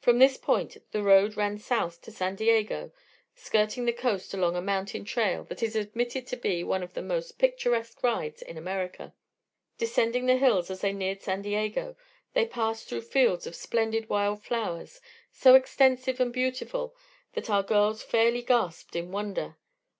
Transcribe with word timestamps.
From 0.00 0.18
this 0.18 0.36
point 0.36 0.78
the 0.90 1.00
road 1.00 1.36
ran 1.36 1.56
south 1.56 2.00
to 2.02 2.10
San 2.10 2.34
Diego, 2.34 2.90
skirting 3.36 3.84
the 3.84 3.92
coast 3.92 4.34
along 4.34 4.56
a 4.56 4.60
mountain 4.60 5.04
trail 5.04 5.44
that 5.44 5.62
is 5.62 5.76
admitted 5.76 6.26
to 6.26 6.36
be 6.36 6.64
one 6.64 6.82
of 6.82 6.94
the 6.94 7.02
most 7.02 7.38
picturesque 7.38 8.02
rides 8.02 8.42
in 8.42 8.58
America. 8.58 9.14
Descending 9.78 10.26
the 10.26 10.36
hills 10.38 10.72
as 10.72 10.80
they 10.80 10.92
neared 10.92 11.22
San 11.22 11.42
Diego 11.42 11.94
they 12.34 12.46
passed 12.46 12.88
through 12.88 13.02
fields 13.02 13.46
of 13.46 13.54
splendid 13.54 14.08
wild 14.08 14.42
flowers 14.42 15.00
so 15.30 15.54
extensive 15.54 16.18
and 16.18 16.32
beautiful 16.32 16.96
that 17.34 17.48
our 17.48 17.62
girls 17.62 18.02
fairly 18.02 18.42
gasped 18.42 18.96
in 18.96 19.12
wonder. 19.12 19.56